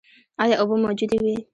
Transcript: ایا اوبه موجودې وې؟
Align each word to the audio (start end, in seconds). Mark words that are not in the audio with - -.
ایا 0.43 0.55
اوبه 0.61 0.75
موجودې 0.83 1.17
وې؟ 1.23 1.35